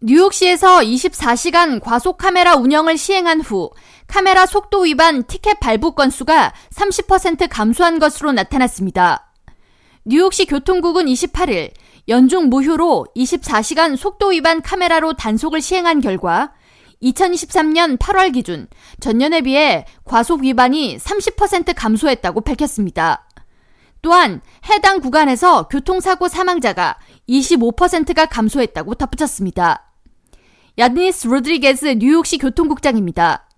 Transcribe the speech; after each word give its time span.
뉴욕시에서 0.00 0.80
24시간 0.80 1.80
과속 1.80 2.18
카메라 2.18 2.54
운영을 2.54 2.98
시행한 2.98 3.40
후 3.40 3.70
카메라 4.06 4.44
속도 4.44 4.80
위반 4.80 5.24
티켓 5.24 5.58
발부 5.58 5.92
건수가 5.92 6.52
30% 6.70 7.48
감소한 7.48 7.98
것으로 7.98 8.32
나타났습니다. 8.32 9.32
뉴욕시 10.04 10.44
교통국은 10.44 11.06
28일 11.06 11.70
연중 12.08 12.50
무휴로 12.50 13.06
24시간 13.16 13.96
속도 13.96 14.28
위반 14.28 14.60
카메라로 14.60 15.14
단속을 15.14 15.62
시행한 15.62 16.02
결과 16.02 16.52
2023년 17.02 17.96
8월 17.98 18.34
기준 18.34 18.68
전년에 19.00 19.40
비해 19.40 19.86
과속 20.04 20.42
위반이 20.42 20.98
30% 20.98 21.72
감소했다고 21.74 22.42
밝혔습니다. 22.42 23.26
또한 24.06 24.40
해당 24.70 25.00
구간에서 25.00 25.66
교통사고 25.66 26.28
사망자가 26.28 26.96
25%가 27.28 28.26
감소했다고 28.26 28.94
덧붙였습니다. 28.94 29.82
야드니스 30.78 31.26
로드리게스 31.26 31.96
뉴욕시 31.98 32.38
교통국장입니다. 32.38 33.48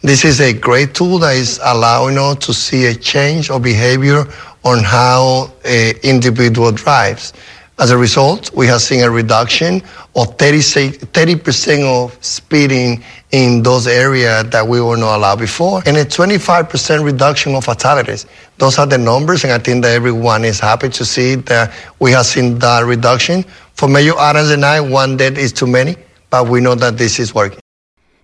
This 0.00 0.26
is 0.26 0.42
a 0.42 0.60
great 0.60 0.92
tool 0.92 1.20
that 1.20 1.38
is 1.38 1.60
allowing 1.60 2.18
us 2.18 2.36
to 2.40 2.52
see 2.52 2.86
a 2.86 2.98
change 2.98 3.48
of 3.48 3.62
behavior 3.62 4.26
on 4.64 4.82
how 4.82 5.52
an 5.64 5.94
individual 6.02 6.74
drives. 6.74 7.32
As 7.79 7.91
a 7.91 7.97
result, 7.97 8.51
we 8.55 8.65
have 8.65 8.81
seen 8.81 9.03
a 9.03 9.09
reduction 9.09 9.83
of 10.15 10.35
30, 10.39 11.35
percent 11.35 11.83
of 11.83 12.17
speeding 12.21 13.03
in 13.29 13.61
those 13.61 13.85
areas 13.85 14.49
that 14.49 14.67
we 14.67 14.81
were 14.81 14.97
not 14.97 15.17
allowed 15.17 15.37
before, 15.37 15.83
and 15.85 15.95
a 15.95 16.03
25% 16.03 17.05
reduction 17.05 17.53
of 17.53 17.65
fatalities. 17.65 18.25
Those 18.57 18.79
are 18.79 18.87
the 18.87 18.97
numbers, 18.97 19.43
and 19.43 19.53
I 19.53 19.59
think 19.59 19.83
that 19.83 19.93
everyone 19.93 20.43
is 20.43 20.59
happy 20.59 20.89
to 20.89 21.05
see 21.05 21.35
that 21.35 21.71
we 21.99 22.11
have 22.13 22.25
seen 22.25 22.57
that 22.59 22.83
reduction. 22.83 23.45
For 23.75 23.87
Mayor 23.87 24.17
Adams 24.17 24.49
and 24.49 24.65
I, 24.65 24.81
one 24.81 25.15
death 25.15 25.37
is 25.37 25.53
too 25.53 25.67
many, 25.67 25.97
but 26.31 26.47
we 26.49 26.61
know 26.61 26.73
that 26.73 26.97
this 26.97 27.19
is 27.19 27.35
working. 27.35 27.59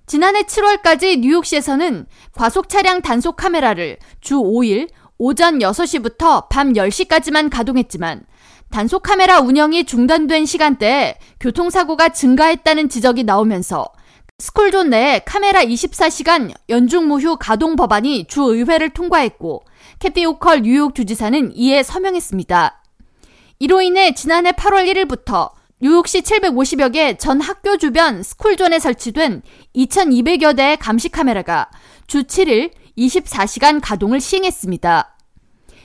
지난해 0.07 0.43
7월까지 0.43 1.19
뉴욕시에서는 1.19 2.07
과속 2.33 2.67
차량 2.69 3.01
단속 3.01 3.35
카메라를 3.37 3.97
주 4.19 4.35
5일 4.35 4.89
오전 5.18 5.58
6시부터 5.58 6.48
밤 6.48 6.72
10시까지만 6.72 7.50
가동했지만 7.50 8.22
단속 8.70 9.02
카메라 9.02 9.40
운영이 9.40 9.84
중단된 9.84 10.46
시간대에 10.46 11.16
교통사고가 11.40 12.10
증가했다는 12.10 12.88
지적이 12.88 13.24
나오면서 13.24 13.86
스쿨존 14.38 14.90
내에 14.90 15.20
카메라 15.24 15.64
24시간 15.64 16.52
연중무휴 16.68 17.36
가동 17.40 17.74
법안이 17.74 18.26
주의회를 18.28 18.90
통과했고 18.90 19.64
캐시 19.98 20.24
호컬 20.26 20.62
뉴욕 20.62 20.94
주지사는 20.94 21.52
이에 21.56 21.82
서명했습니다. 21.82 22.82
이로 23.58 23.80
인해 23.82 24.14
지난해 24.14 24.52
8월 24.52 24.86
1일부터 24.86 25.50
뉴욕시 25.80 26.22
750여 26.22 26.92
개 26.92 27.16
전 27.18 27.40
학교 27.40 27.76
주변 27.76 28.22
스쿨존에 28.22 28.78
설치된 28.78 29.42
2200여 29.74 30.56
대의 30.56 30.76
감시 30.76 31.08
카메라가 31.08 31.68
주 32.06 32.22
7일 32.22 32.70
24시간 32.98 33.80
가동을 33.82 34.20
시행했습니다. 34.20 35.14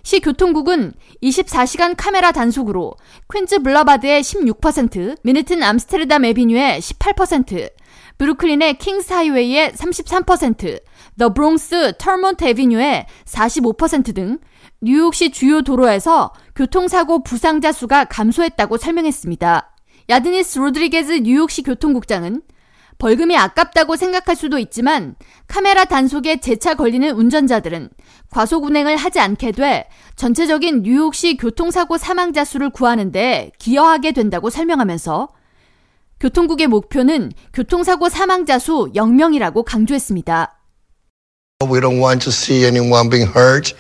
시 0.06 0.20
교통국은 0.20 0.94
24시간 1.22 1.94
카메라 1.96 2.34
단속으로 2.34 2.96
퀸즈 3.34 3.60
블러바드의 3.60 4.22
16%, 4.22 5.18
맨해튼 5.24 5.64
암스테르담 5.64 6.26
에비뉴의 6.26 6.82
18%, 6.82 7.72
브루클린의 8.18 8.78
킹스 8.80 9.14
하이웨이의 9.14 9.72
33%, 9.72 10.82
더 11.18 11.34
브롱스 11.34 11.94
트레몬트 12.00 12.44
에비뉴의 12.46 13.06
45%등 13.26 14.40
뉴욕시 14.82 15.32
주요 15.32 15.62
도로에서 15.62 16.34
교통사고 16.56 17.24
부상자 17.24 17.72
수가 17.72 18.06
감소했다고 18.06 18.78
설명했습니다. 18.78 19.72
이다니스 20.10 20.60
로드리게즈 20.60 21.22
뉴욕시 21.24 21.64
교통국장은 21.64 22.42
벌금이 22.98 23.36
아깝다고 23.38 23.96
생각할 23.96 24.36
수도 24.36 24.58
있지만 24.58 25.16
카메라 25.48 25.86
단속에 25.86 26.40
재차 26.40 26.76
걸리는 26.76 27.10
운전자들은 27.12 27.90
과속 28.30 28.64
운행을 28.64 28.98
하지 28.98 29.20
않게 29.20 29.52
돼 29.52 29.88
전체적인 30.16 30.84
뉴욕시 30.84 31.38
교통사고 31.38 31.98
사망자 31.98 32.46
수를 32.46 32.70
구하는데 32.70 33.52
기여하게 33.60 34.12
된다고 34.12 34.50
설명하면서 34.50 35.30
교통국의 36.20 36.68
목표는 36.68 37.32
교통사고 37.54 38.10
사망자 38.10 38.58
수 38.58 38.92
0명이라고 38.96 39.64
강조했습니다. 39.66 40.60
We 41.70 41.80
don't 41.80 42.02
want 42.02 42.24
to 42.24 42.32
see 42.32 42.66
anyone 42.66 43.10
being 43.10 43.30
hurt 43.30 43.74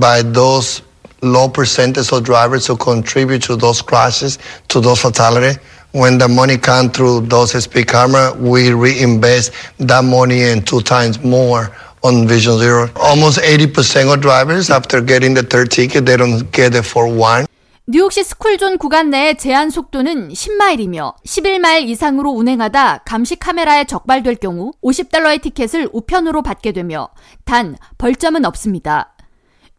by 0.00 0.22
those 0.22 0.82
low 1.22 1.48
percentage 1.48 2.12
of 2.12 2.24
drivers 2.24 2.66
who 2.66 2.76
contribute 2.76 3.42
to 3.46 3.56
those 3.56 3.82
crashes, 3.84 4.38
to 4.68 4.80
those 4.80 5.00
fatalities. 5.00 5.58
When 5.92 6.18
the 6.18 6.28
money 6.28 6.58
comes 6.58 6.92
through 6.92 7.28
those 7.28 7.56
speed 7.58 7.88
camera, 7.88 8.34
we 8.38 8.72
reinvest 8.74 9.52
that 9.78 10.04
money 10.04 10.42
and 10.42 10.66
two 10.66 10.82
times 10.82 11.18
more 11.24 11.72
on 12.04 12.28
Vision 12.28 12.58
Zero. 12.58 12.90
Almost 12.96 13.40
80% 13.40 14.12
of 14.12 14.20
drivers, 14.20 14.68
after 14.68 15.00
getting 15.00 15.32
the 15.32 15.42
third 15.42 15.70
ticket, 15.70 16.04
they 16.04 16.18
don't 16.18 16.52
get 16.52 16.76
it 16.76 16.84
for 16.84 17.08
one. 17.08 17.46
뉴욕시 17.86 18.22
스쿨존 18.22 18.76
구간 18.76 19.08
내의 19.08 19.38
제한 19.38 19.70
속도는 19.70 20.28
10마일이며 20.28 21.14
11마일 21.24 21.88
이상으로 21.88 22.32
운행하다 22.32 23.04
감시 23.06 23.36
카메라에 23.36 23.84
적발될 23.84 24.36
경우 24.36 24.72
50달러의 24.84 25.40
티켓을 25.40 25.88
우편으로 25.94 26.42
받게 26.42 26.72
되며 26.72 27.08
단 27.46 27.78
벌점은 27.96 28.44
없습니다. 28.44 29.16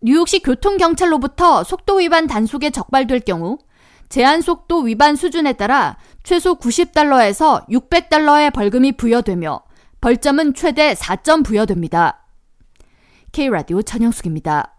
뉴욕시 0.02 0.40
교통경찰로부터 0.40 1.64
속도 1.64 1.98
위반 1.98 2.26
단속에 2.26 2.72
적발될 2.72 3.20
경우 3.20 3.60
제한 4.10 4.42
속도 4.42 4.82
위반 4.82 5.16
수준에 5.16 5.54
따라 5.54 5.98
최소 6.24 6.56
90달러에서 6.56 7.68
600달러의 7.70 8.52
벌금이 8.52 8.94
부여되며 8.94 9.62
벌점은 10.02 10.56
최대 10.56 10.94
4점 10.94 11.46
부여됩니다. 11.46 12.26
K라디오 13.32 13.84
전영숙입니다. 13.84 14.79